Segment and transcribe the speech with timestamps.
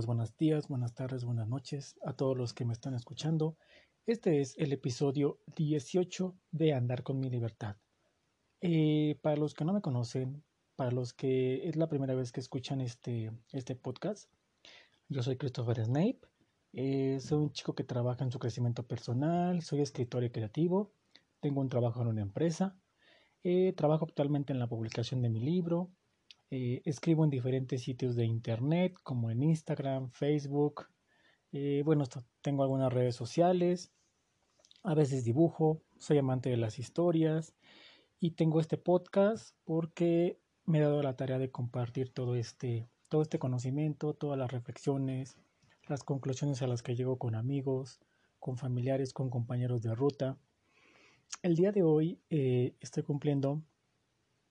[0.00, 3.58] amigos, buenos días, buenas tardes, buenas noches a todos los que me están escuchando.
[4.06, 7.76] Este es el episodio 18 de Andar con mi libertad.
[8.62, 10.42] Eh, para los que no me conocen,
[10.74, 14.32] para los que es la primera vez que escuchan este, este podcast,
[15.10, 16.20] yo soy Christopher Snape.
[16.72, 20.94] Eh, soy un chico que trabaja en su crecimiento personal, soy escritor y creativo,
[21.40, 22.74] tengo un trabajo en una empresa,
[23.42, 25.90] eh, trabajo actualmente en la publicación de mi libro,
[26.50, 30.88] eh, escribo en diferentes sitios de internet como en Instagram, Facebook.
[31.52, 32.04] Eh, bueno,
[32.42, 33.92] tengo algunas redes sociales.
[34.82, 35.82] A veces dibujo.
[35.98, 37.54] Soy amante de las historias.
[38.18, 43.22] Y tengo este podcast porque me he dado la tarea de compartir todo este, todo
[43.22, 45.36] este conocimiento, todas las reflexiones,
[45.88, 48.00] las conclusiones a las que llego con amigos,
[48.38, 50.36] con familiares, con compañeros de ruta.
[51.42, 53.62] El día de hoy eh, estoy cumpliendo,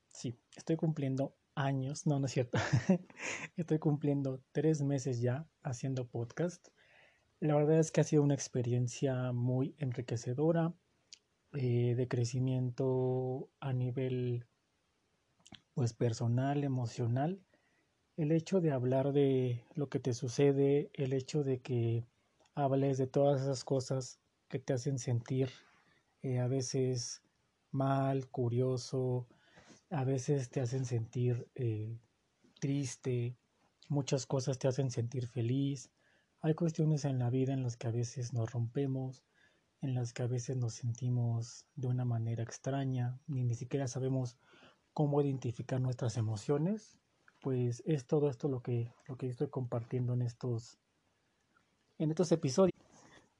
[0.09, 2.57] sí, estoy cumpliendo años, no, no es cierto.
[3.57, 6.69] Estoy cumpliendo tres meses ya haciendo podcast.
[7.41, 10.73] La verdad es que ha sido una experiencia muy enriquecedora
[11.53, 14.45] eh, de crecimiento a nivel
[15.73, 17.41] pues personal, emocional.
[18.15, 22.05] El hecho de hablar de lo que te sucede, el hecho de que
[22.55, 25.49] hables de todas esas cosas que te hacen sentir
[26.21, 27.21] eh, a veces
[27.71, 29.27] mal, curioso,
[29.89, 31.99] a veces te hacen sentir eh,
[32.59, 33.35] triste,
[33.87, 35.91] muchas cosas te hacen sentir feliz.
[36.41, 39.23] Hay cuestiones en la vida en las que a veces nos rompemos,
[39.81, 44.37] en las que a veces nos sentimos de una manera extraña, ni ni siquiera sabemos
[44.93, 46.97] cómo identificar nuestras emociones.
[47.41, 50.77] Pues es todo esto lo que, lo que estoy compartiendo en estos,
[51.97, 52.75] en estos episodios.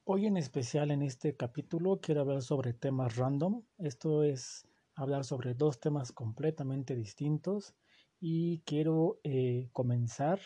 [0.06, 3.61] Hoy en especial en este capítulo quiero hablar sobre temas random.
[3.78, 4.66] Esto es
[5.00, 7.74] hablar sobre dos temas completamente distintos
[8.19, 10.40] y quiero eh, comenzar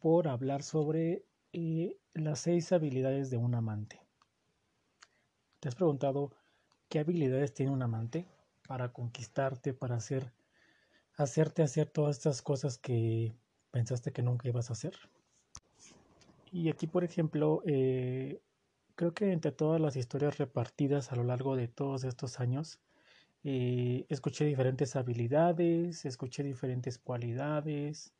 [0.00, 4.00] por hablar sobre eh, las seis habilidades de un amante.
[5.60, 6.32] ¿Te has preguntado
[6.88, 8.26] qué habilidades tiene un amante
[8.66, 10.32] para conquistarte, para hacer,
[11.16, 13.34] hacerte hacer todas estas cosas que
[13.70, 14.94] pensaste que nunca ibas a hacer?
[16.50, 18.40] Y aquí, por ejemplo, eh,
[18.94, 22.80] creo que entre todas las historias repartidas a lo largo de todos estos años,
[23.48, 28.12] eh, escuché diferentes habilidades, escuché diferentes cualidades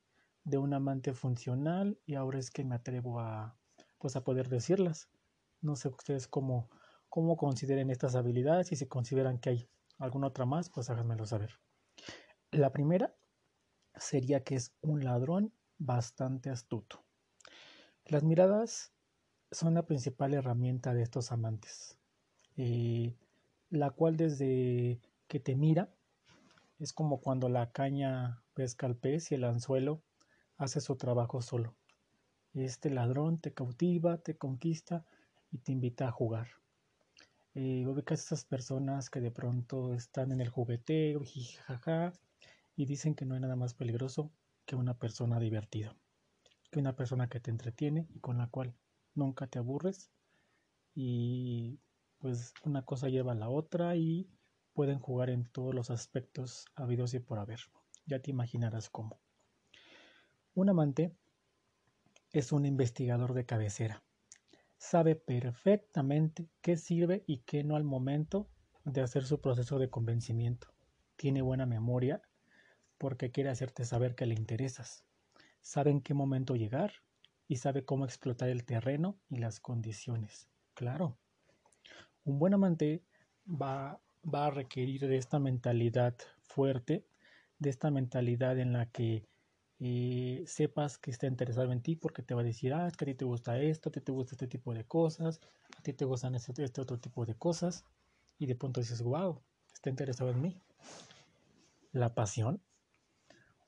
[0.44, 3.59] de un amante funcional y ahora es que me atrevo a,
[3.98, 5.10] pues a poder decirlas.
[5.60, 6.70] No sé ustedes cómo,
[7.09, 11.58] cómo consideren estas habilidades y si consideran que hay alguna otra más, pues háganmelo saber.
[12.53, 13.16] La primera
[13.97, 17.04] sería que es un ladrón bastante astuto.
[18.04, 18.93] Las miradas
[19.50, 21.98] son la principal herramienta de estos amantes,
[22.56, 23.16] eh,
[23.70, 25.92] la cual desde que te mira.
[26.78, 30.03] Es como cuando la caña pesca al pez y el anzuelo
[30.56, 31.75] hace su trabajo solo.
[32.54, 35.04] Este ladrón te cautiva, te conquista
[35.50, 36.48] y te invita a jugar.
[37.54, 41.22] Eh, ubicas a personas que de pronto están en el jugueteo,
[42.76, 44.31] y dicen que no hay nada más peligroso
[44.66, 45.97] que una persona divertida,
[46.70, 48.75] que una persona que te entretiene y con la cual
[49.14, 50.10] nunca te aburres.
[50.94, 51.78] Y
[52.19, 54.28] pues una cosa lleva a la otra y
[54.76, 57.60] pueden jugar en todos los aspectos habidos y por haber.
[58.04, 59.19] Ya te imaginarás cómo.
[60.54, 61.16] Un amante
[62.31, 64.04] es un investigador de cabecera.
[64.76, 68.50] Sabe perfectamente qué sirve y qué no al momento
[68.84, 70.69] de hacer su proceso de convencimiento.
[71.16, 72.20] Tiene buena memoria
[72.98, 75.06] porque quiere hacerte saber que le interesas.
[75.62, 76.93] Sabe en qué momento llegar
[77.48, 80.50] y sabe cómo explotar el terreno y las condiciones.
[80.75, 81.16] Claro,
[82.25, 83.03] un buen amante
[83.48, 87.06] va va a requerir de esta mentalidad fuerte,
[87.59, 89.25] de esta mentalidad en la que
[89.78, 93.04] eh, sepas que está interesado en ti porque te va a decir, ah, es que
[93.04, 95.41] a ti te gusta esto, a ti te gusta este tipo de cosas,
[95.78, 97.84] a ti te gustan este, este otro tipo de cosas,
[98.38, 99.40] y de pronto dices, wow,
[99.73, 100.56] está interesado en mí.
[101.93, 102.61] La pasión.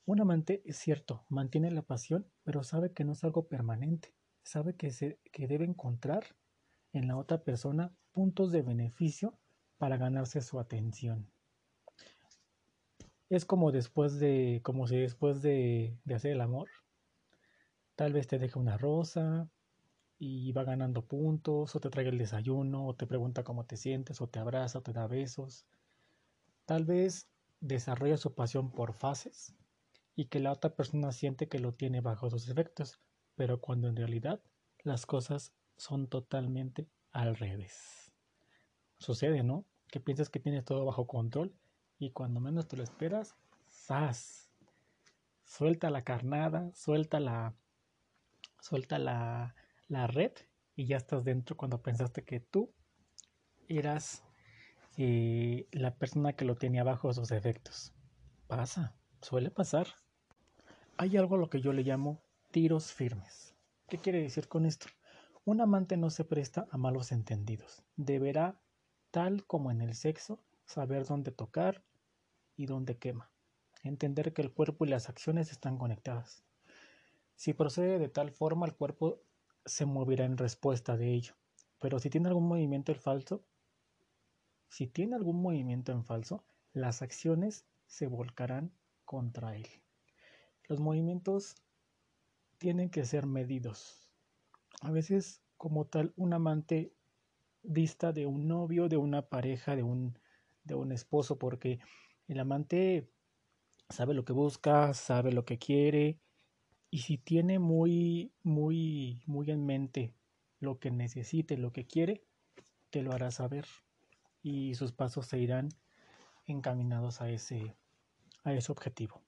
[0.05, 4.13] Un amante, es cierto, mantiene la pasión, pero sabe que no es algo permanente,
[4.43, 6.23] sabe que, se, que debe encontrar
[6.93, 9.37] en la otra persona puntos de beneficio
[9.79, 11.25] para ganarse su atención.
[13.29, 16.67] Es como después de, como si después de, hacer el amor,
[17.95, 19.49] tal vez te deja una rosa
[20.19, 24.21] y va ganando puntos, o te trae el desayuno, o te pregunta cómo te sientes,
[24.21, 25.65] o te abraza, o te da besos.
[26.65, 27.29] Tal vez
[27.61, 29.55] desarrolla su pasión por fases
[30.15, 32.99] y que la otra persona siente que lo tiene bajo sus efectos,
[33.35, 34.41] pero cuando en realidad
[34.83, 38.08] las cosas son totalmente al revés
[38.99, 39.65] sucede, ¿no?
[39.87, 41.53] Que piensas que tienes todo bajo control
[41.97, 43.35] y cuando menos te lo esperas,
[43.69, 44.49] ¡zas!
[45.43, 47.55] Suelta la carnada, suelta la,
[48.61, 49.55] suelta la,
[49.87, 50.31] la red
[50.75, 52.71] y ya estás dentro cuando pensaste que tú
[53.67, 54.23] eras
[54.97, 57.93] eh, la persona que lo tenía bajo sus efectos.
[58.47, 59.87] Pasa, suele pasar.
[60.97, 63.55] Hay algo a lo que yo le llamo tiros firmes.
[63.87, 64.87] ¿Qué quiere decir con esto?
[65.45, 67.83] Un amante no se presta a malos entendidos.
[67.95, 68.59] Deberá,
[69.11, 71.83] tal como en el sexo, saber dónde tocar
[72.55, 73.31] y dónde quema.
[73.83, 76.43] Entender que el cuerpo y las acciones están conectadas.
[77.35, 79.21] Si procede de tal forma, el cuerpo
[79.65, 81.35] se moverá en respuesta de ello.
[81.79, 83.45] Pero si tiene algún movimiento en falso,
[84.67, 88.71] si tiene algún movimiento en falso, las acciones se volcarán
[89.05, 89.67] contra él.
[90.67, 91.55] Los movimientos
[92.57, 94.07] tienen que ser medidos.
[94.81, 96.93] A veces, como tal, un amante
[97.63, 100.17] dista de un novio, de una pareja, de un,
[100.63, 101.79] de un esposo, porque
[102.27, 103.11] el amante
[103.89, 106.19] sabe lo que busca, sabe lo que quiere,
[106.91, 110.15] y si tiene muy, muy, muy en mente
[110.59, 112.23] lo que necesite, lo que quiere,
[112.89, 113.65] te lo hará saber
[114.41, 115.69] y sus pasos se irán
[116.45, 117.75] encaminados a ese,
[118.43, 119.21] a ese objetivo.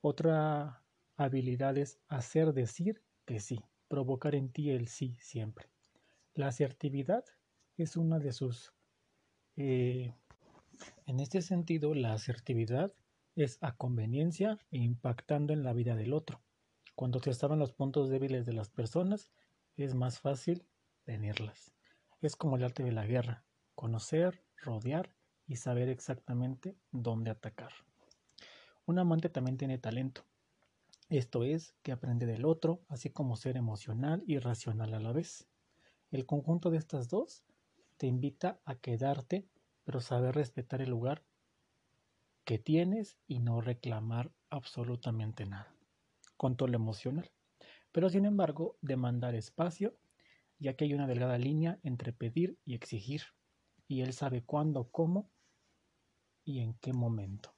[0.00, 0.84] Otra
[1.16, 5.71] habilidad es hacer decir que sí, provocar en ti el sí siempre.
[6.34, 7.24] La asertividad
[7.76, 8.72] es una de sus...
[9.56, 10.14] Eh,
[11.04, 12.94] en este sentido, la asertividad
[13.36, 16.40] es a conveniencia e impactando en la vida del otro.
[16.94, 19.30] Cuando se saben los puntos débiles de las personas,
[19.76, 20.64] es más fácil
[21.06, 21.74] venirlas.
[22.22, 23.44] Es como el arte de la guerra,
[23.74, 25.14] conocer, rodear
[25.46, 27.72] y saber exactamente dónde atacar.
[28.86, 30.24] Un amante también tiene talento.
[31.10, 35.46] Esto es, que aprende del otro, así como ser emocional y racional a la vez.
[36.12, 37.42] El conjunto de estas dos
[37.96, 39.48] te invita a quedarte,
[39.82, 41.24] pero saber respetar el lugar
[42.44, 45.74] que tienes y no reclamar absolutamente nada.
[46.36, 47.32] Control emocional.
[47.92, 49.96] Pero sin embargo, demandar espacio,
[50.58, 53.22] ya que hay una delgada línea entre pedir y exigir.
[53.88, 55.30] Y él sabe cuándo, cómo
[56.44, 57.54] y en qué momento.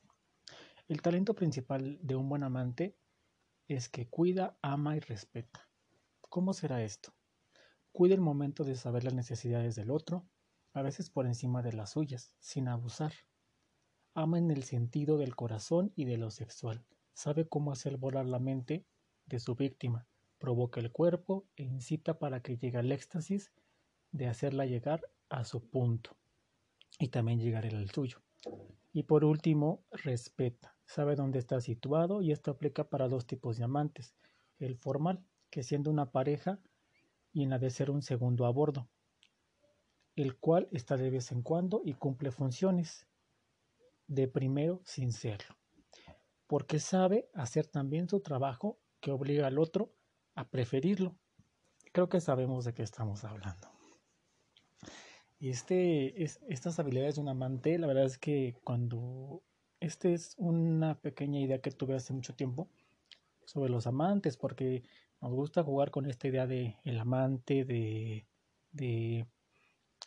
[0.86, 2.96] El talento principal de un buen amante
[3.66, 5.68] es que cuida, ama y respeta.
[6.20, 7.12] ¿Cómo será esto?
[7.94, 10.26] Cuida el momento de saber las necesidades del otro,
[10.72, 13.12] a veces por encima de las suyas, sin abusar.
[14.14, 16.84] Ama en el sentido del corazón y de lo sexual.
[17.12, 18.84] Sabe cómo hacer volar la mente
[19.26, 20.08] de su víctima,
[20.38, 23.52] provoca el cuerpo e incita para que llegue al éxtasis
[24.10, 26.16] de hacerla llegar a su punto
[26.98, 28.22] y también llegar al suyo.
[28.92, 30.74] Y por último, respeta.
[30.84, 34.16] Sabe dónde está situado y esto aplica para dos tipos de amantes.
[34.58, 36.58] El formal, que siendo una pareja,
[37.34, 38.88] y en la de ser un segundo a bordo,
[40.16, 43.06] el cual está de vez en cuando y cumple funciones
[44.06, 45.56] de primero sin serlo,
[46.46, 49.92] porque sabe hacer también su trabajo que obliga al otro
[50.36, 51.16] a preferirlo.
[51.92, 53.68] Creo que sabemos de qué estamos hablando.
[55.38, 59.42] Y este, es, estas habilidades de un amante, la verdad es que cuando...
[59.80, 62.70] Este es una pequeña idea que tuve hace mucho tiempo
[63.44, 64.84] sobre los amantes, porque
[65.24, 68.26] nos gusta jugar con esta idea de el amante, de,
[68.72, 69.26] de,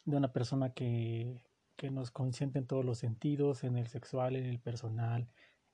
[0.06, 1.42] una persona que,
[1.76, 5.28] que nos consiente en todos los sentidos, en el sexual, en el personal,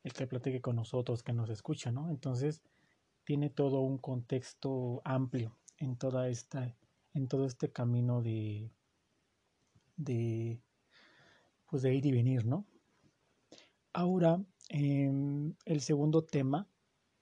[0.03, 2.09] el que platique con nosotros, que nos escucha, ¿no?
[2.09, 2.61] Entonces,
[3.25, 6.73] tiene todo un contexto amplio en toda esta,
[7.13, 8.71] en todo este camino de,
[9.97, 10.61] de,
[11.69, 12.65] pues de ir y venir, ¿no?
[13.91, 16.65] Ahora, em, el segundo tema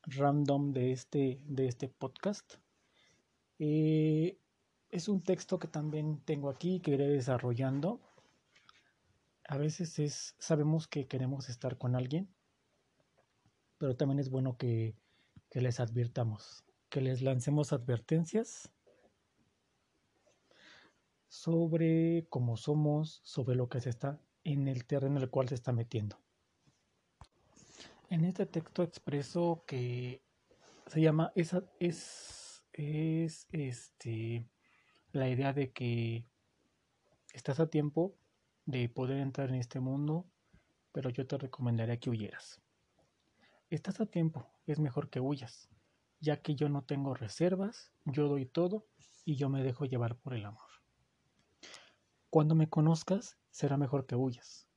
[0.04, 2.56] random de este, de este podcast
[3.60, 4.40] eh,
[4.90, 8.02] es un texto que también tengo aquí que iré desarrollando.
[9.48, 12.28] A veces es, sabemos que queremos estar con alguien,
[13.78, 14.96] pero también es bueno que,
[15.50, 18.72] que les advirtamos, que les lancemos advertencias
[21.28, 25.56] sobre cómo somos, sobre lo que se está en el terreno en el cual se
[25.56, 26.18] está metiendo.
[28.12, 30.22] En este texto expreso que
[30.88, 34.50] se llama esa es es este
[35.14, 36.26] la idea de que
[37.32, 38.18] estás a tiempo
[38.66, 40.30] de poder entrar en este mundo,
[40.92, 42.62] pero yo te recomendaría que huyeras.
[43.70, 45.70] Estás a tiempo, es mejor que huyas,
[46.20, 48.88] ya que yo no tengo reservas, yo doy todo
[49.24, 50.68] y yo me dejo llevar por el amor.
[52.30, 54.68] Cuando me conozcas, será mejor que huyas.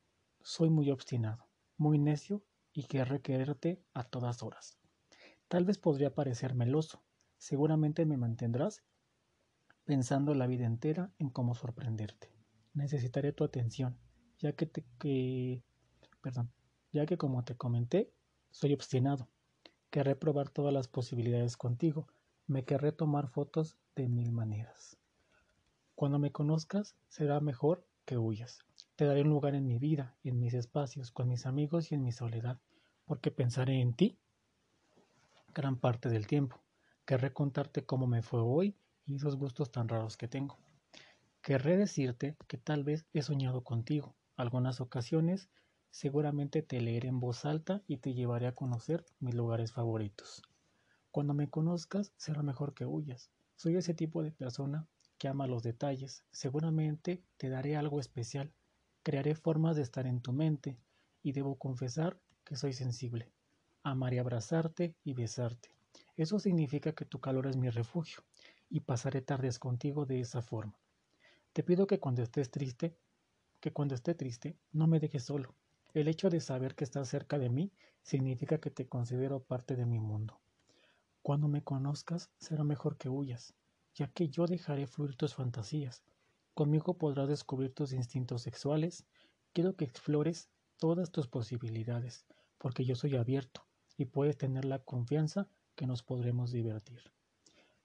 [0.41, 4.77] Soy muy obstinado, muy necio y querré quererte a todas horas.
[5.49, 7.03] Tal vez podría parecer meloso,
[7.39, 8.83] seguramente me mantendrás
[9.85, 12.33] pensando la vida entera en cómo sorprenderte.
[12.73, 13.97] Necesitaré tu atención,
[14.39, 15.63] ya que te que
[16.21, 16.53] perdón,
[16.91, 18.13] ya que como te comenté,
[18.51, 19.29] soy obstinado.
[19.91, 22.09] Querré probar todas las posibilidades contigo,
[22.47, 24.99] Me querré tomar fotos de mil maneras.
[25.95, 28.61] Cuando me conozcas, será mejor que huyas.
[28.97, 32.05] Te daré un lugar en mi vida, en mis espacios, con mis amigos y en
[32.05, 32.61] mi soledad,
[33.05, 34.19] porque pensaré en ti
[35.55, 36.63] gran parte del tiempo.
[37.05, 40.59] Querré contarte cómo me fue hoy y esos gustos tan raros que tengo.
[41.43, 44.15] Querré decirte que tal vez he soñado contigo.
[44.37, 45.51] Algunas ocasiones
[45.91, 50.43] seguramente te leeré en voz alta y te llevaré a conocer mis lugares favoritos.
[51.11, 53.31] Cuando me conozcas será mejor que huyas.
[53.57, 54.89] Soy ese tipo de persona
[55.25, 56.23] que ama los detalles.
[56.33, 58.53] Seguramente te daré algo especial.
[59.03, 60.77] Crearé formas de estar en tu mente
[61.23, 63.33] y debo confesar que soy sensible.
[63.83, 65.71] Amaré abrazarte y besarte.
[66.19, 68.23] Eso significa que tu calor es mi refugio
[68.69, 70.79] y pasaré tardes contigo de esa forma.
[71.55, 72.95] Te pido que cuando estés triste,
[73.61, 75.55] que cuando esté triste, no me dejes solo.
[75.95, 79.87] El hecho de saber que estás cerca de mí significa que te considero parte de
[79.87, 80.39] mi mundo.
[81.23, 83.55] Cuando me conozcas, será mejor que huyas,
[83.95, 86.03] ya que yo dejaré fluir tus fantasías.
[86.55, 89.07] Conmigo podrás descubrir tus instintos sexuales.
[89.53, 92.27] Quiero que explores todas tus posibilidades,
[92.59, 97.13] porque yo soy abierto y puedes tener la confianza que nos podremos divertir.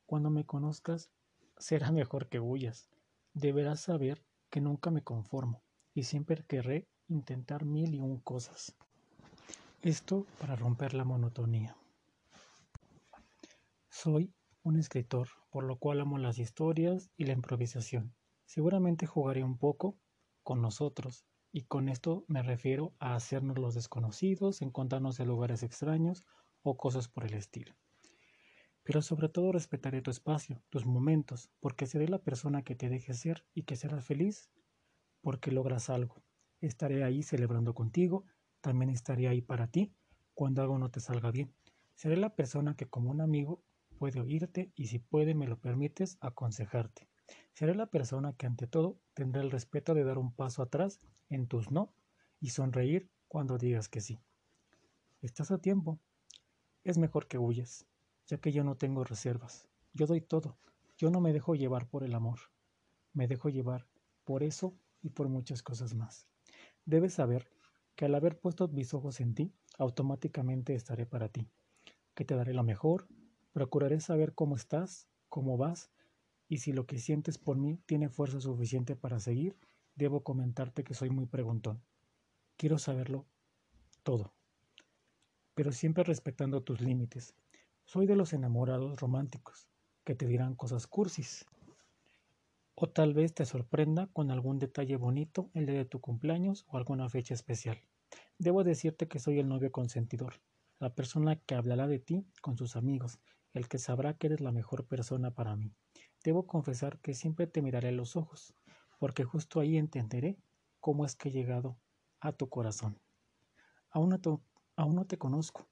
[0.06, 1.12] Cuando me conozcas,
[1.58, 2.90] será mejor que huyas.
[3.34, 5.64] Deberás saber que nunca me conformo
[5.94, 8.76] y siempre querré intentar mil y un cosas.
[9.82, 11.76] Esto para romper la monotonía.
[13.90, 18.16] Soy un escritor, por lo cual amo las historias y la improvisación.
[18.46, 19.98] Seguramente jugaré un poco
[20.44, 26.24] con nosotros, y con esto me refiero a hacernos los desconocidos, encontrarnos en lugares extraños
[26.62, 27.76] o cosas por el estilo.
[28.84, 33.14] Pero sobre todo respetaré tu espacio, tus momentos, porque seré la persona que te deje
[33.14, 34.50] ser y que serás feliz
[35.22, 36.24] porque logras algo.
[36.62, 38.26] Estaré ahí celebrando contigo,
[38.62, 39.94] también estaré ahí para ti
[40.34, 41.54] cuando algo no te salga bien.
[41.96, 43.64] Seré la persona que como un amigo
[44.00, 47.10] puede oírte y si puede me lo permites aconsejarte.
[47.52, 51.48] Seré la persona que ante todo tendrá el respeto de dar un paso atrás en
[51.48, 51.94] tus no
[52.40, 54.18] y sonreír cuando digas que sí.
[55.22, 56.00] Estás a tiempo.
[56.86, 57.86] Es mejor que huyas,
[58.26, 59.68] ya que yo no tengo reservas.
[59.94, 60.58] Yo doy todo.
[60.98, 62.40] Yo no me dejo llevar por el amor.
[63.12, 63.86] Me dejo llevar
[64.24, 66.26] por eso y por muchas cosas más.
[66.86, 67.52] Debes saber
[67.96, 71.50] que al haber puesto mis ojos en ti, automáticamente estaré para ti,
[72.16, 73.10] que te daré lo mejor,
[73.54, 75.92] procuraré saber cómo estás, cómo vas,
[76.48, 79.56] y si lo que sientes por mí tiene fuerza suficiente para seguir,
[79.96, 81.82] debo comentarte que soy muy preguntón.
[82.58, 83.26] Quiero saberlo
[84.04, 84.34] todo,
[85.54, 87.36] pero siempre respetando tus límites.
[87.86, 89.68] Soy de los enamorados románticos,
[90.04, 91.46] que te dirán cosas cursis,
[92.76, 96.78] o tal vez te sorprenda con algún detalle bonito el día de tu cumpleaños o
[96.78, 97.82] alguna fecha especial.
[98.38, 100.36] Debo decirte que soy el novio consentidor,
[100.80, 103.20] la persona que hablará de ti con sus amigos,
[103.54, 105.74] el que sabrá que eres la mejor persona para mí.
[106.24, 108.54] Debo confesar que siempre te miraré a los ojos,
[109.00, 110.38] porque justo ahí entenderé
[110.80, 111.80] cómo es que he llegado
[112.20, 113.00] a tu corazón.
[113.90, 114.44] Aún no,
[114.76, 115.68] aún no te conozco,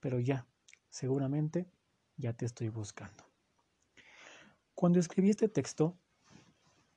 [0.00, 0.46] pero ya,
[0.90, 1.70] seguramente,
[2.16, 3.24] ya te estoy buscando.
[4.74, 5.96] Cuando escribí este texto,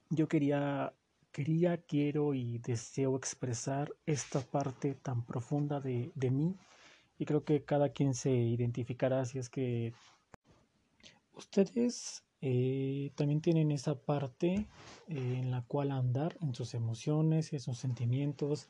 [0.10, 0.94] yo quería,
[1.32, 6.58] quería, quiero y deseo expresar esta parte tan profunda de, de mí
[7.20, 9.94] y creo que cada quien se identificará si es que
[11.38, 14.68] ustedes eh, también tienen esa parte
[15.08, 18.70] eh, en la cual andar en sus emociones, en sus sentimientos.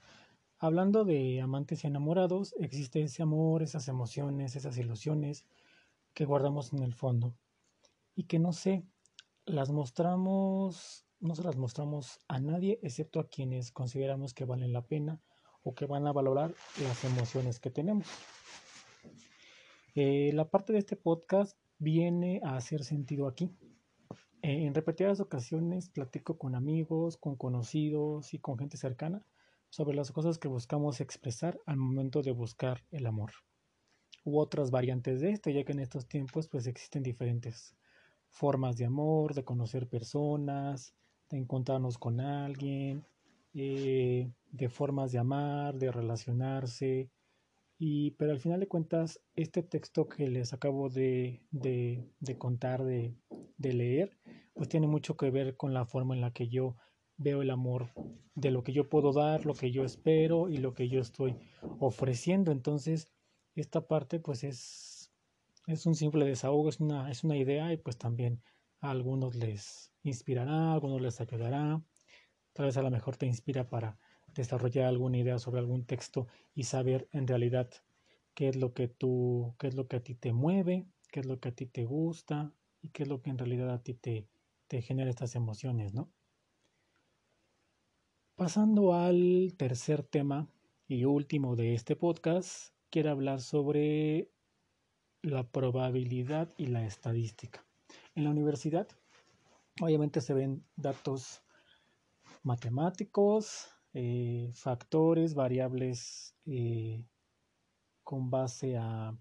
[0.59, 5.45] Hablando de amantes y enamorados, existe ese amor, esas emociones, esas ilusiones
[6.13, 7.35] que guardamos en el fondo
[8.15, 8.83] y que no sé,
[9.45, 14.85] las mostramos no se las mostramos a nadie excepto a quienes consideramos que valen la
[14.85, 15.19] pena
[15.63, 18.07] o que van a valorar las emociones que tenemos.
[19.95, 23.51] Eh, la parte de este podcast viene a hacer sentido aquí.
[24.41, 29.25] Eh, en repetidas ocasiones platico con amigos, con conocidos y con gente cercana
[29.69, 33.31] sobre las cosas que buscamos expresar al momento de buscar el amor.
[34.23, 37.75] U otras variantes de esto, ya que en estos tiempos pues existen diferentes
[38.29, 40.93] formas de amor, de conocer personas,
[41.29, 43.05] de encontrarnos con alguien,
[43.53, 47.09] eh, de formas de amar, de relacionarse.
[47.79, 52.83] Y, pero al final de cuentas, este texto que les acabo de, de, de contar,
[52.83, 53.15] de,
[53.57, 54.17] de leer,
[54.55, 56.75] pues tiene mucho que ver con la forma en la que yo
[57.17, 57.91] veo el amor,
[58.35, 61.35] de lo que yo puedo dar, lo que yo espero y lo que yo estoy
[61.79, 62.51] ofreciendo.
[62.51, 63.11] Entonces,
[63.55, 65.11] esta parte pues es,
[65.67, 68.41] es un simple desahogo, es una, es una idea y pues también
[68.79, 71.83] a algunos les inspirará, a algunos les ayudará,
[72.53, 73.99] tal vez a lo mejor te inspira para
[74.37, 77.69] desarrollar alguna idea sobre algún texto y saber en realidad
[78.33, 81.25] qué es lo que tú, qué es lo que a ti te mueve, qué es
[81.25, 83.93] lo que a ti te gusta, y qué es lo que en realidad a ti
[83.93, 84.27] te,
[84.67, 86.11] te genera estas emociones, ¿no?
[88.35, 90.47] Pasando al tercer tema
[90.87, 94.31] y último de este podcast, quiero hablar sobre
[95.23, 97.65] la probabilidad y la estadística.
[98.15, 98.87] En la universidad,
[99.81, 101.41] obviamente se ven datos
[102.43, 107.03] matemáticos, eh, factores, variables eh,
[108.03, 109.17] con base a,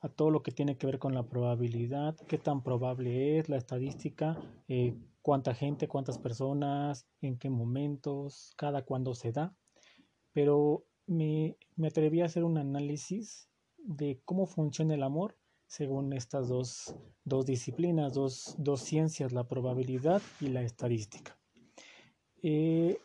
[0.00, 3.58] a, todo lo que tiene que ver con la probabilidad, qué tan probable es la
[3.58, 9.54] estadística, eh, cuánta gente, cuántas personas, en qué momentos, cada cuándo se da.
[10.32, 16.48] Pero me, me atreví a hacer un análisis de cómo funciona el amor según estas
[16.48, 16.94] dos,
[17.24, 21.38] dos disciplinas, dos, dos, ciencias, la probabilidad y la estadística.
[22.42, 22.96] Eh,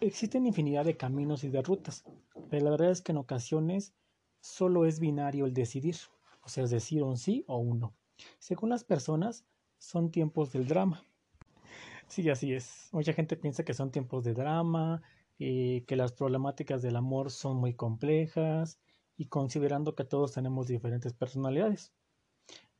[0.00, 2.04] existen infinidad de caminos y de rutas,
[2.50, 3.94] pero la verdad es que en ocasiones
[4.40, 5.96] solo es binario el decidir,
[6.42, 7.94] o sea, es decir un sí o un no.
[8.38, 9.44] Según las personas,
[9.78, 11.04] son tiempos del drama.
[12.08, 12.88] Sí, así es.
[12.92, 15.02] Mucha gente piensa que son tiempos de drama,
[15.38, 18.80] eh, que las problemáticas del amor son muy complejas,
[19.16, 21.92] y considerando que todos tenemos diferentes personalidades.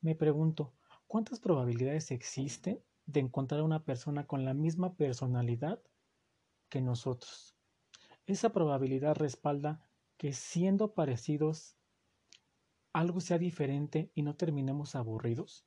[0.01, 0.73] Me pregunto,
[1.07, 5.81] ¿cuántas probabilidades existen de encontrar una persona con la misma personalidad
[6.69, 7.57] que nosotros?
[8.27, 9.81] Esa probabilidad respalda
[10.17, 11.77] que siendo parecidos
[12.93, 15.67] algo sea diferente y no terminemos aburridos.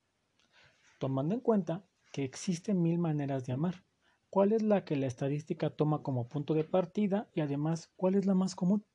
[1.00, 3.86] Tomando en cuenta que existen mil maneras de amar,
[4.29, 8.25] ¿cuál es la que la estadística toma como punto de partida y además cuál es
[8.25, 8.86] la más común?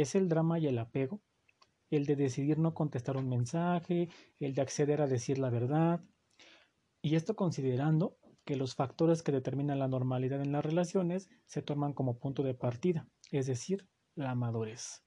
[0.00, 1.22] es el drama y el apego,
[1.90, 6.04] el de decidir no contestar un mensaje, el de acceder a decir la verdad.
[7.00, 11.92] Y esto considerando que los factores que determinan la normalidad en las relaciones se toman
[11.92, 15.04] como punto de partida, es decir, la madurez.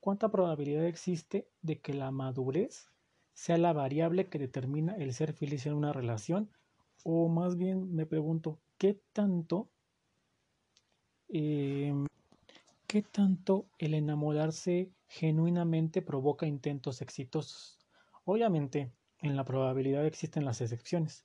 [0.00, 2.88] ¿Cuánta probabilidad existe de que la madurez
[3.34, 6.50] sea la variable que determina el ser feliz en una relación?
[7.04, 9.68] O más bien me pregunto, ¿qué tanto
[11.28, 11.92] eh,
[12.92, 17.78] ¿Qué tanto el enamorarse genuinamente provoca intentos exitosos?
[18.26, 21.24] Obviamente, en la probabilidad existen las excepciones.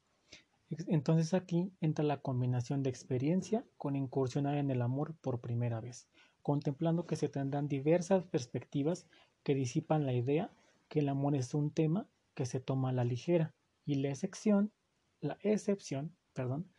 [0.69, 6.09] Entonces aquí entra la combinación de experiencia con incursionar en el amor por primera vez,
[6.41, 9.07] contemplando que se tendrán diversas perspectivas
[9.43, 10.51] que disipan la idea
[10.89, 14.73] que el amor es un tema que se toma a la ligera y la excepción,
[15.21, 16.69] la excepción, perdón,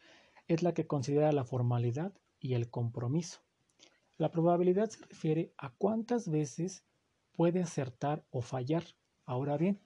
[0.46, 3.40] es la que considera la formalidad y el compromiso.
[4.18, 6.84] La probabilidad se refiere a cuántas veces
[7.32, 8.84] puede acertar o fallar.
[9.24, 9.80] Ahora bien,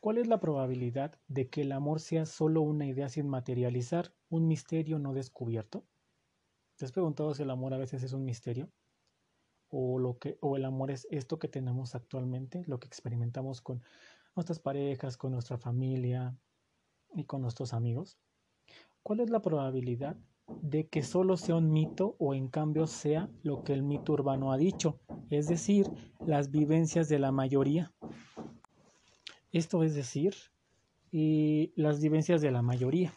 [0.00, 4.48] ¿cuál es la probabilidad de que el amor sea solo una idea sin materializar, un
[4.48, 5.84] misterio no descubierto?
[6.76, 8.70] ¿Te has preguntado si el amor a veces es un misterio?
[9.68, 13.82] ¿O, lo que, o el amor es esto que tenemos actualmente, lo que experimentamos con
[14.34, 16.36] nuestras parejas, con nuestra familia
[17.14, 18.18] y con nuestros amigos?
[19.02, 20.16] ¿Cuál es la probabilidad
[20.62, 24.52] de que solo sea un mito o en cambio sea lo que el mito urbano
[24.52, 24.98] ha dicho,
[25.30, 25.86] es decir,
[26.24, 27.92] las vivencias de la mayoría.
[29.52, 30.34] Esto es decir,
[31.10, 33.12] y las vivencias de la mayoría.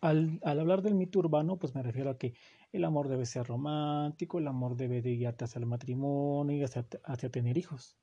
[0.00, 2.34] Al, hablar del mito urbano, pues me refiero a que
[2.72, 7.30] el amor debe ser romántico, el amor debe de guiarte hacia el matrimonio y hacia,
[7.30, 7.96] tener hijos.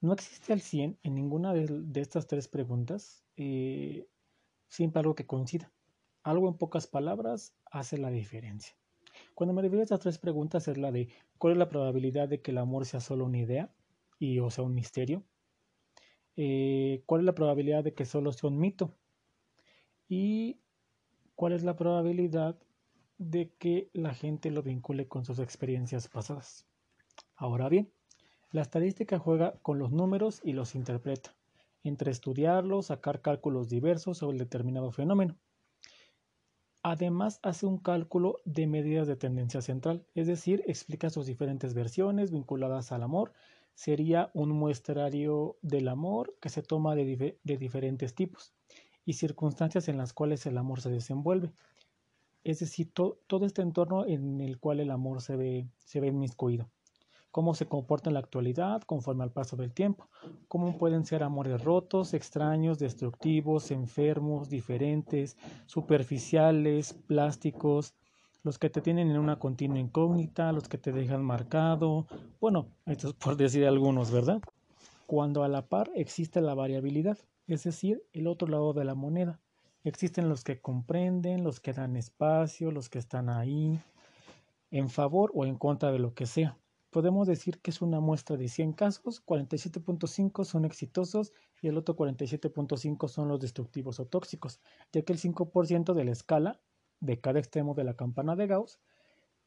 [0.00, 4.08] No existe al 100 en ninguna de, estas tres preguntas, eh,
[4.68, 5.70] siempre algo que coincida.
[6.22, 8.74] Algo en pocas palabras hace la diferencia.
[9.34, 12.40] Cuando me refiero a estas tres preguntas es la de cuál es la probabilidad de
[12.40, 13.74] que el amor sea solo una idea
[14.18, 15.24] y o sea un misterio.
[16.42, 18.94] Eh, cuál es la probabilidad de que solo sea un mito
[20.08, 20.58] y
[21.34, 22.58] cuál es la probabilidad
[23.18, 26.66] de que la gente lo vincule con sus experiencias pasadas.
[27.36, 27.92] Ahora bien,
[28.52, 31.36] la estadística juega con los números y los interpreta,
[31.84, 35.36] entre estudiarlos, sacar cálculos diversos sobre el determinado fenómeno.
[36.82, 42.30] Además hace un cálculo de medidas de tendencia central, es decir, explica sus diferentes versiones
[42.30, 43.34] vinculadas al amor.
[43.80, 48.52] Sería un muestrario del amor que se toma de, diferentes tipos
[49.06, 51.54] y circunstancias en las cuales el amor se desenvuelve.
[52.44, 56.70] Es decir, todo este entorno en el cual el amor se ve, se ve inmiscuido
[57.30, 60.10] cómo se comporta en la actualidad conforme al paso del tiempo,
[60.48, 67.94] cómo pueden ser amores rotos, extraños, destructivos, enfermos, diferentes, superficiales, plásticos,
[68.42, 72.06] los que te tienen en una continua incógnita, los que te dejan marcado,
[72.40, 74.40] bueno, esto es por decir algunos, ¿verdad?
[75.06, 79.40] Cuando a la par existe la variabilidad, es decir, el otro lado de la moneda.
[79.84, 83.80] Existen los que comprenden, los que dan espacio, los que están ahí,
[84.70, 86.56] en favor o en contra de lo que sea
[86.90, 91.96] podemos decir que es una muestra de 100 casos, 47.5 son exitosos y el otro
[91.96, 94.60] 47.5 son los destructivos o tóxicos,
[94.92, 96.60] ya que el 5% de la escala
[97.00, 98.80] de cada extremo de la campana de Gauss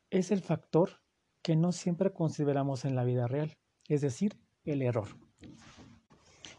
[0.10, 1.02] es el factor
[1.42, 5.08] que no siempre consideramos en la vida real, es decir, el error.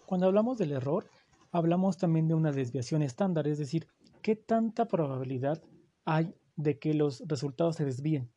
[0.06, 1.08] Cuando hablamos del error,
[1.50, 3.86] hablamos también de una desviación estándar, es decir,
[4.22, 5.62] qué tanta probabilidad
[6.04, 8.30] hay de que los resultados se desvíen,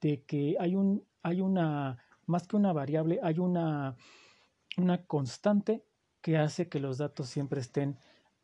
[0.00, 3.96] de que hay, un, hay una, más que una variable, hay una,
[4.76, 5.84] una constante
[6.20, 7.98] que hace que los datos siempre estén.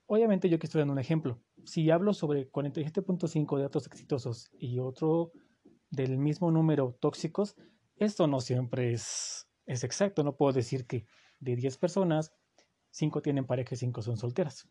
[0.07, 1.41] Obviamente yo que estoy dando un ejemplo.
[1.65, 5.33] Si hablo sobre 47.5 de datos exitosos y otro
[5.91, 7.57] del mismo número tóxicos,
[7.97, 10.25] esto no siempre es, es exacto.
[10.25, 11.07] No puedo decir que
[11.39, 12.33] de 10 personas,
[12.91, 14.69] 5 tienen pareja y 5 son solteras.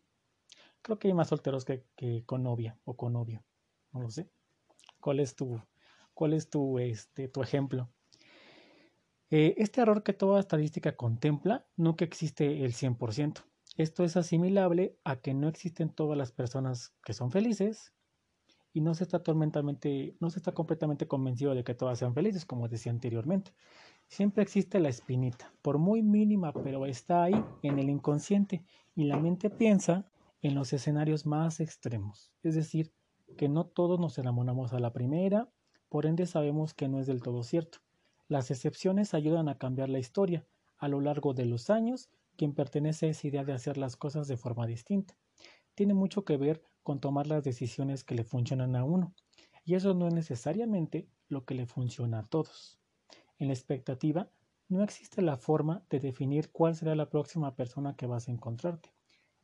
[0.82, 3.44] Creo que hay más solteros que, que con novia o con novio.
[3.92, 4.30] No lo sé.
[5.00, 5.60] ¿Cuál es tu,
[6.14, 7.90] cuál es tu, este, tu ejemplo?
[9.30, 13.44] Eh, este error que toda estadística contempla nunca existe el 100%.
[13.76, 17.92] Esto es asimilable a que no existen todas las personas que son felices
[18.74, 22.68] y no se está no se está completamente convencido de que todas sean felices, como
[22.68, 23.52] decía anteriormente.
[24.08, 29.18] Siempre existe la espinita, por muy mínima, pero está ahí en el inconsciente y la
[29.18, 30.06] mente piensa
[30.42, 32.32] en los escenarios más extremos.
[32.42, 32.92] Es decir,
[33.36, 35.50] que no todos nos enamoramos a la primera,
[35.88, 37.78] por ende sabemos que no es del todo cierto.
[38.28, 40.46] Las excepciones ayudan a cambiar la historia.
[40.78, 44.28] A lo largo de los años, quien pertenece a esa idea de hacer las cosas
[44.28, 45.16] de forma distinta.
[45.74, 49.14] Tiene mucho que ver con tomar las decisiones que le funcionan a uno,
[49.64, 52.80] y eso no es necesariamente lo que le funciona a todos.
[53.38, 54.30] En la expectativa,
[54.68, 58.92] no existe la forma de definir cuál será la próxima persona que vas a encontrarte,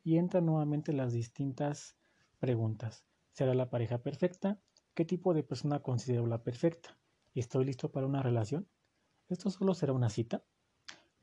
[0.03, 1.97] y entran nuevamente las distintas
[2.39, 3.05] preguntas.
[3.33, 4.61] ¿Será la pareja perfecta?
[4.95, 6.99] ¿Qué tipo de persona considero la perfecta?
[7.35, 8.69] ¿Estoy listo para una relación?
[9.29, 10.45] ¿Esto solo será una cita?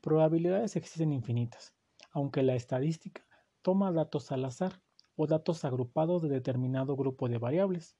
[0.06, 1.74] Probabilidades existen infinitas,
[2.12, 3.26] aunque la estadística
[3.60, 4.80] toma datos al azar
[5.16, 7.96] o datos agrupados de determinado grupo de variables,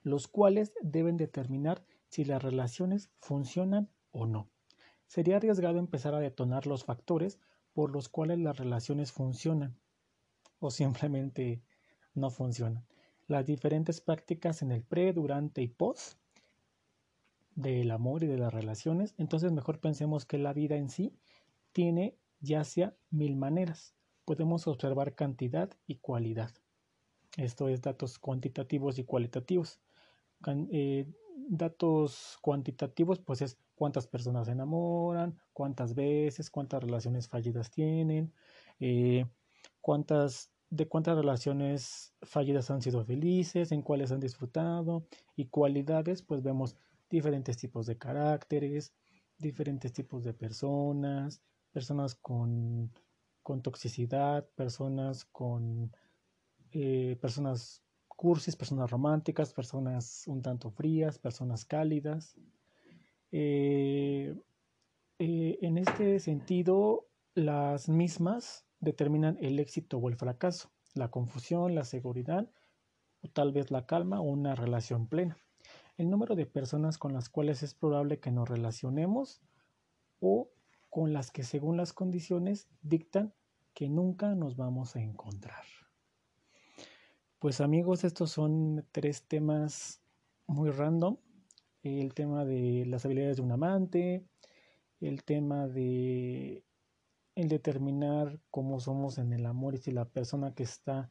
[0.00, 4.48] los cuales deben determinar si las relaciones funcionan o no.
[5.06, 7.38] Sería arriesgado empezar a detonar los factores
[7.74, 9.78] por los cuales las relaciones funcionan
[10.60, 11.62] o simplemente
[12.14, 12.86] no funcionan
[13.26, 16.18] las diferentes prácticas en el pre, durante y post
[17.58, 21.12] del amor y de las relaciones, entonces mejor pensemos que la vida en sí
[21.72, 23.96] tiene ya sea mil maneras.
[24.24, 26.52] Podemos observar cantidad y cualidad.
[27.36, 29.80] Esto es datos cuantitativos y cualitativos.
[30.46, 31.06] Eh,
[31.48, 38.32] datos cuantitativos, pues es cuántas personas se enamoran, cuántas veces, cuántas relaciones fallidas tienen,
[38.78, 39.26] eh,
[39.80, 46.42] cuántas de cuántas relaciones fallidas han sido felices, en cuáles han disfrutado y cualidades, pues
[46.42, 46.76] vemos
[47.08, 48.92] diferentes tipos de caracteres,
[49.38, 51.40] diferentes tipos de personas,
[51.72, 52.90] personas con,
[53.42, 55.92] con toxicidad, personas con
[56.72, 62.36] eh, personas cursis, personas románticas, personas un tanto frías, personas cálidas.
[63.30, 64.34] Eh,
[65.18, 71.84] eh, en este sentido, las mismas determinan el éxito o el fracaso, la confusión, la
[71.84, 72.50] seguridad
[73.20, 75.38] o tal vez la calma o una relación plena.
[75.98, 79.42] El número de personas con las cuales es probable que nos relacionemos
[80.20, 80.48] o
[80.90, 83.34] con las que según las condiciones dictan
[83.74, 85.64] que nunca nos vamos a encontrar.
[87.40, 90.00] Pues amigos, estos son tres temas
[90.46, 91.16] muy random.
[91.82, 94.24] El tema de las habilidades de un amante,
[95.00, 96.64] el tema de
[97.34, 101.10] el determinar cómo somos en el amor y si la persona que está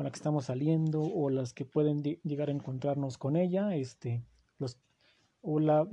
[0.00, 4.24] con la que estamos saliendo o las que pueden llegar a encontrarnos con ella, este,
[5.42, 5.86] o la,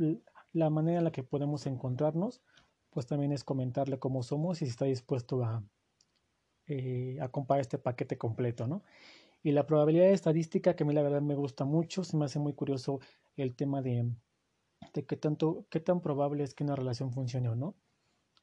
[0.70, 2.42] manera en la que podemos encontrarnos,
[2.90, 5.62] pues también es comentarle cómo somos y si está dispuesto a,
[6.68, 8.82] eh, comprar este paquete completo, ¿no?
[9.44, 12.40] Y la probabilidad estadística, que a mí la verdad me gusta mucho, se me hace
[12.40, 13.02] muy curioso
[13.36, 14.10] el tema de,
[14.94, 17.76] de qué, tanto, qué tan probable es que una relación funcione o no.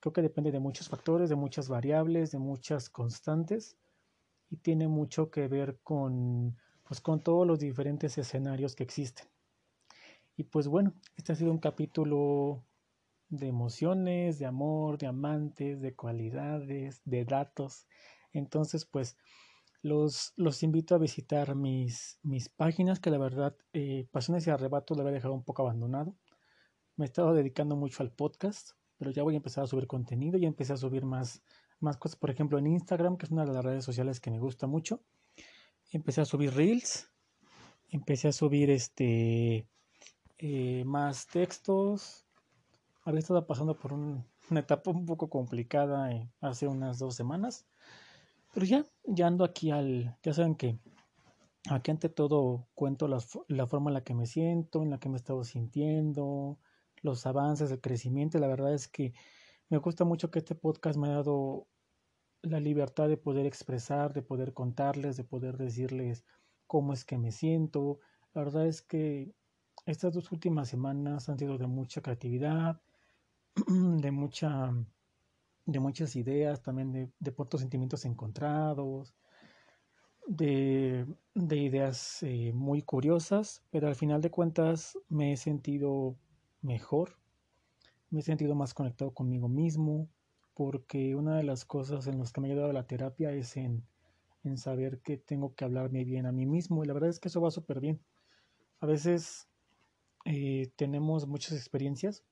[0.01, 3.79] Creo que depende de muchos factores, de muchas variables, de muchas constantes
[4.51, 9.27] y tiene mucho que ver con, pues, con todos los diferentes escenarios que existen.
[10.37, 12.65] Y pues bueno, este ha sido un capítulo
[13.29, 17.87] de emociones, de amor, de amantes, de cualidades, de datos.
[18.33, 19.17] Entonces, pues
[19.83, 24.97] los, los invito a visitar mis, mis páginas, que la verdad, eh, Pasiones y Arrebatos
[24.97, 26.17] lo había dejado un poco abandonado.
[26.97, 30.39] Me he estado dedicando mucho al podcast pero ya voy a empezar a subir contenido,
[30.39, 31.43] ya empecé a subir más,
[31.81, 34.39] más cosas, por ejemplo en Instagram, que es una de las redes sociales que me
[34.39, 35.03] gusta mucho,
[35.93, 37.11] empecé a subir reels,
[37.91, 39.67] empecé a subir este
[40.39, 42.27] eh, más textos,
[43.05, 44.25] había estado pasando por una
[44.61, 47.67] etapa un poco complicada eh, hace unas dos semanas.
[48.53, 50.79] Pero ya, ya ando aquí al, ya saben que
[51.71, 55.09] aquí ante todo cuento la, la forma en la que me siento, en la que
[55.09, 56.59] me he estado sintiendo,
[57.03, 58.39] los avances, el crecimiento.
[58.39, 59.13] La verdad es que
[59.71, 61.67] me gusta mucho que este podcast me ha dado
[62.43, 66.25] la libertad de poder expresar, de poder contarles, de poder decirles
[66.67, 68.01] cómo es que me siento.
[68.35, 69.35] La verdad es que
[69.87, 72.81] estas dos últimas semanas han sido de mucha creatividad,
[73.67, 74.73] de mucha
[75.67, 79.15] de muchas ideas, también de, de pronto sentimientos encontrados,
[80.27, 86.17] de, de ideas eh, muy curiosas, pero al final de cuentas me he sentido
[86.61, 87.19] mejor,
[88.15, 90.09] me he sentido más conectado conmigo mismo,
[90.55, 93.85] porque una de las cosas en las que me ha ayudado la terapia es en,
[94.45, 97.27] en saber que tengo que hablarme bien a mí mismo y la verdad es que
[97.27, 98.01] eso va súper bien.
[98.79, 99.49] A veces
[100.27, 102.23] eh, tenemos muchas experiencias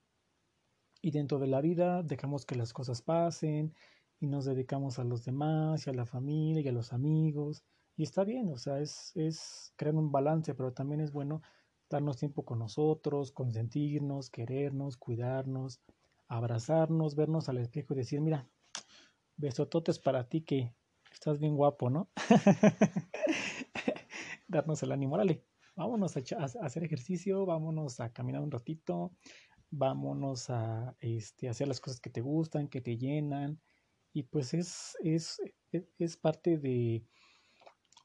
[1.01, 3.73] y dentro de la vida dejamos que las cosas pasen
[4.21, 7.65] y nos dedicamos a los demás y a la familia y a los amigos
[7.97, 11.41] y está bien, o sea, es, es crear un balance, pero también es bueno
[11.93, 15.79] darnos tiempo con nosotros, consentirnos, querernos, cuidarnos,
[16.27, 18.49] abrazarnos, vernos al espejo y decir, mira,
[19.37, 20.73] besototes para ti que
[21.11, 22.09] estás bien guapo, ¿no?
[24.47, 26.21] Darnos el ánimo, órale, vámonos a,
[26.61, 29.11] hacer ejercicio, vámonos a caminar un ratito,
[29.69, 33.61] vámonos a este, hacer las cosas que te gustan, que te llenan,
[34.13, 35.39] y pues es, es,
[35.99, 37.05] es parte de,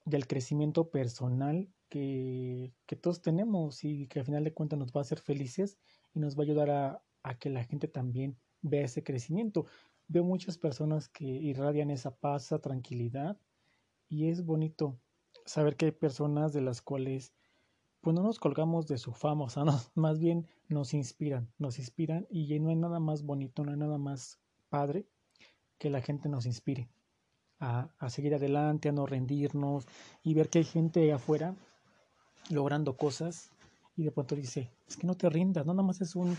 [0.05, 5.03] del crecimiento personal que, todos tenemos y que al final de cuentas nos va a
[5.03, 5.79] hacer felices
[6.14, 9.66] y nos va a ayudar a, a que la gente también vea ese crecimiento.
[10.09, 13.38] Veo muchas personas que irradian esa paz, esa tranquilidad
[14.09, 14.98] y es bonito
[15.44, 17.35] saber que hay personas de las cuales
[18.01, 22.27] pues no nos colgamos de su fama, o sea, más bien nos inspiran, nos inspiran
[22.31, 25.07] y no hay nada más bonito, no hay nada más padre
[25.79, 26.88] que la gente nos inspire
[27.61, 29.87] a, a seguir adelante, a no rendirnos
[30.22, 31.57] y ver que hay gente afuera
[32.51, 33.51] logrando cosas
[33.97, 36.37] y de pronto dice, es que no te rindas, no nada más es un,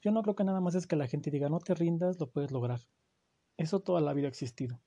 [0.00, 2.30] yo no creo que nada más es que la gente diga, no te rindas, lo
[2.30, 2.80] puedes lograr.
[3.56, 4.80] Eso toda la vida ha existido.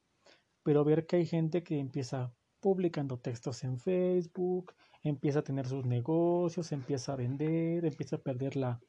[0.63, 4.73] Pero ver que hay gente que empieza publicando textos en Facebook,
[5.04, 8.80] empieza a tener sus negocios, empieza a vender, empieza a perder la,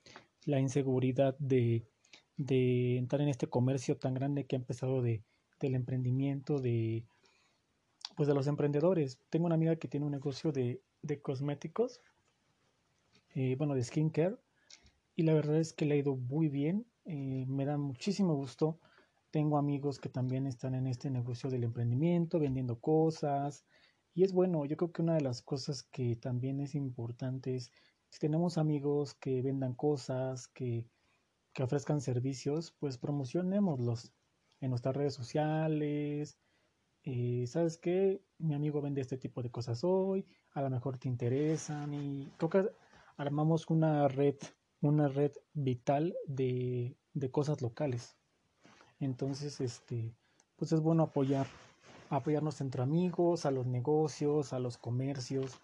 [0.45, 1.87] la inseguridad de,
[2.37, 5.23] de entrar en este comercio tan grande que ha empezado de,
[5.61, 7.05] del emprendimiento, de,
[8.19, 9.21] pues de los emprendedores.
[9.31, 12.01] Tengo una amiga que tiene un negocio de, de cosméticos,
[13.37, 14.37] eh, bueno, de skincare,
[15.15, 18.81] y la verdad es que le ha ido muy bien, eh, me da muchísimo gusto.
[19.31, 23.65] Tengo amigos que también están en este negocio del emprendimiento, vendiendo cosas,
[24.15, 27.71] y es bueno, yo creo que una de las cosas que también es importante es,
[28.11, 30.89] si tenemos amigos que vendan cosas, que,
[31.53, 34.13] que ofrezcan servicios, pues promocionémoslos
[34.61, 36.37] en nuestras redes sociales.
[37.11, 38.21] Eh, ¿Sabes qué?
[38.37, 42.71] Mi amigo vende este tipo de cosas hoy, a lo mejor te interesan y que
[43.17, 44.37] armamos una red
[44.83, 48.19] una red vital de, de cosas locales.
[49.01, 50.15] Entonces, este,
[50.57, 51.47] pues es bueno apoyar,
[52.11, 55.59] apoyarnos entre amigos, a los negocios, a los comercios.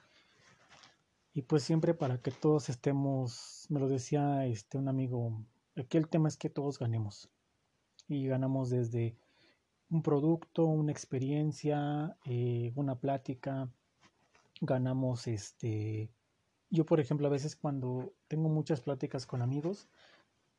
[1.35, 5.45] Y pues siempre para que todos estemos, me lo decía este un amigo,
[5.77, 7.29] aquí el tema es que todos ganemos.
[8.09, 9.19] Y ganamos desde
[9.91, 13.71] un producto, una experiencia, eh, una plática,
[14.61, 16.11] ganamos este
[16.75, 19.89] yo, por ejemplo, a veces cuando tengo muchas pláticas con amigos,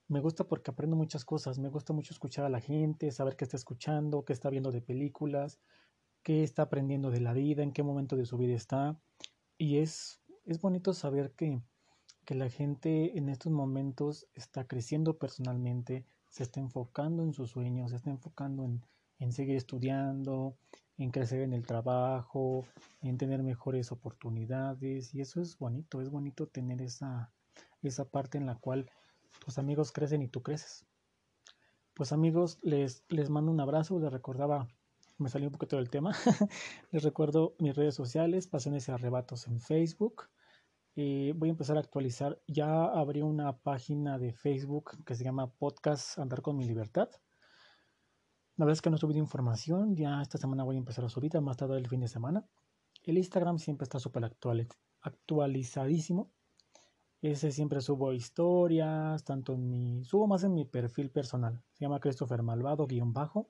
[0.08, 1.60] me gusta porque aprendo muchas cosas.
[1.60, 4.82] Me gusta mucho escuchar a la gente, saber qué está escuchando, qué está viendo de
[4.82, 5.60] películas,
[6.24, 8.98] qué está aprendiendo de la vida, en qué momento de su vida está.
[9.58, 11.62] Y es, es bonito saber que,
[12.24, 17.92] que la gente en estos momentos está creciendo personalmente, se está enfocando en sus sueños,
[17.92, 18.86] se está enfocando en,
[19.19, 20.56] en seguir estudiando,
[20.97, 22.65] en crecer en el trabajo,
[23.01, 27.32] en tener mejores oportunidades y eso es bonito, es bonito tener esa,
[27.82, 28.89] esa parte en la cual
[29.39, 30.86] tus amigos crecen y tú creces.
[31.93, 34.67] Pues amigos, les, les mando un abrazo, les recordaba,
[35.17, 36.13] me salió un poquito del tema,
[36.91, 40.30] les recuerdo mis redes sociales, Pasiones y Arrebatos en Facebook.
[40.97, 45.51] Eh, voy a empezar a actualizar, ya abrí una página de Facebook que se llama
[45.51, 47.10] Podcast Andar con mi Libertad
[48.58, 51.10] la verdad es que no he subido información, ya esta semana voy a empezar a
[51.10, 52.46] subir, más tarde el fin de semana.
[53.04, 54.68] El Instagram siempre está súper actual,
[55.02, 56.32] actualizadísimo.
[57.22, 62.00] Ese siempre subo historias, tanto en mi, subo más en mi perfil personal, se llama
[62.00, 63.50] Christopher Malvado guion bajo.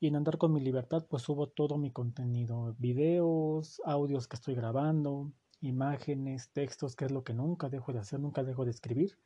[0.00, 4.54] Y en Andar con mi libertad, pues subo todo mi contenido, videos, audios que estoy
[4.54, 9.18] grabando, imágenes, textos, que es lo que nunca dejo de hacer, nunca dejo de escribir.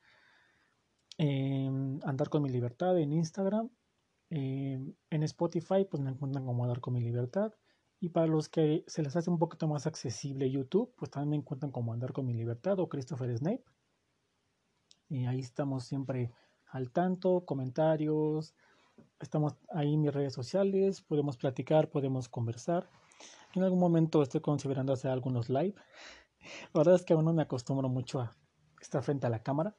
[1.19, 3.71] Andar con mi libertad en Instagram.
[4.35, 7.53] Em, en Spotify pues me encuentran como Andar con mi libertad.
[8.01, 11.37] Y para los que se les hace un poquito más accesible YouTube, pues también me
[11.37, 13.63] encuentran como Andar con mi libertad o Christopher Snape.
[15.11, 16.33] Y ahí estamos siempre
[16.67, 18.55] al tanto, comentarios,
[19.21, 22.89] estamos ahí en mis redes sociales, podemos platicar, podemos conversar.
[23.55, 25.75] En algún momento estoy considerando hacer algunos live.
[26.73, 28.35] La verdad es que aún no me acostumbro mucho a
[28.81, 29.77] estar frente a la cámara,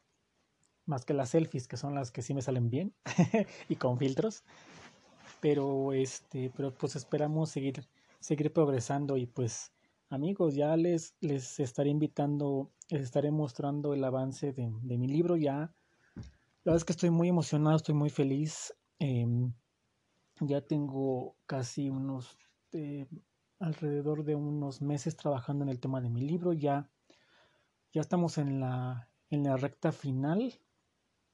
[0.85, 2.93] más que las selfies, que son las que sí me salen bien
[3.69, 4.43] y con filtros.
[5.41, 7.87] Pero este, pero pues esperamos seguir,
[8.19, 9.73] seguir progresando y pues
[10.09, 15.35] amigos, ya les, les estaré invitando, les estaré mostrando el avance de, de mi libro
[15.37, 15.73] ya.
[16.63, 18.73] La verdad es que estoy muy emocionado, estoy muy feliz.
[18.99, 19.53] Em,
[20.39, 22.37] ya tengo casi unos
[22.71, 23.05] eh,
[23.59, 26.53] alrededor de unos meses trabajando en el tema de mi libro.
[26.53, 26.89] Ya,
[27.91, 30.53] ya estamos en la, en la recta final.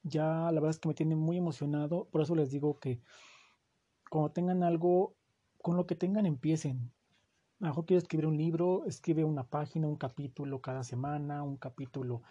[0.03, 2.05] Ya la verdad es que me tiene muy emocionado.
[2.09, 3.01] Por eso les digo que
[4.09, 5.15] cuando tengan algo,
[5.61, 6.91] con lo que tengan empiecen.
[7.59, 11.57] A lo mejor quiero escribir un libro, escribe una página, un capítulo cada semana, un
[11.57, 12.23] capítulo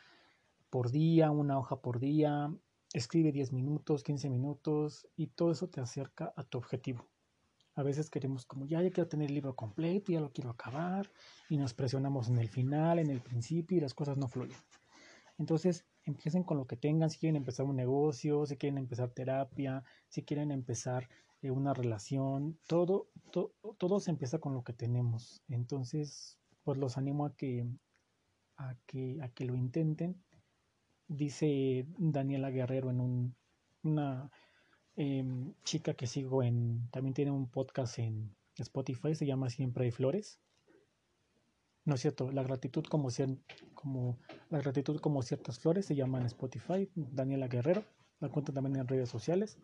[0.71, 2.51] por día, una hoja por día,
[2.93, 7.07] escribe 10 minutos, 15 minutos y todo eso te acerca a tu objetivo.
[7.75, 11.11] A veces queremos como ya, ya quiero tener el libro completo, ya lo quiero acabar
[11.49, 14.59] y nos presionamos en el final, en el principio y las cosas no fluyen.
[15.39, 19.85] Entonces empiecen con lo que tengan, si quieren empezar un negocio, si quieren empezar terapia,
[20.09, 21.09] si quieren empezar
[21.43, 23.09] eh, una relación, todo,
[23.79, 25.43] todo se empieza con lo que tenemos.
[25.49, 27.67] Entonces, pues los animo a que,
[28.57, 30.23] a que, a que lo intenten.
[31.09, 33.35] Dice Daniela Guerrero en un,
[33.83, 34.31] una
[35.01, 39.93] Em, chica que sigo en, también tiene un podcast en Spotify, se llama Siempre hay
[39.93, 40.41] Flores.
[41.89, 43.09] No es cierto, la gratitud como,
[43.73, 44.19] como,
[44.51, 47.83] la gratitud como ciertas flores se llama en Spotify, Daniela Guerrero,
[48.21, 49.59] la cuenta también en redes sociales,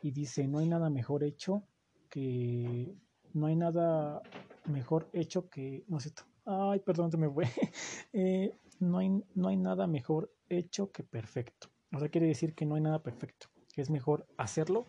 [0.00, 1.62] y dice, no hay nada mejor hecho
[2.08, 2.96] que,
[3.34, 4.22] no hay nada
[4.64, 7.44] mejor hecho que, no es cierto, ay, perdón, se me fue,
[8.14, 11.68] eh, no, hay, no hay nada mejor hecho que perfecto.
[11.94, 14.86] O sea, quiere decir que no hay nada perfecto es mejor hacerlo,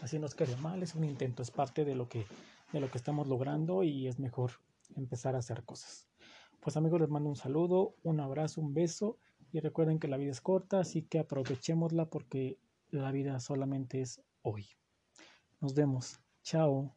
[0.00, 2.24] así nos quede mal, es un intento, es parte de lo que,
[2.72, 4.52] de lo que estamos logrando y es mejor
[4.96, 6.08] empezar a hacer cosas.
[6.60, 9.18] Pues amigos, les mando un saludo, un abrazo, un beso
[9.52, 12.58] y recuerden que la vida es corta, así que aprovechémosla porque
[12.90, 14.66] la vida solamente es hoy.
[15.60, 16.20] Nos vemos.
[16.42, 16.94] Chao.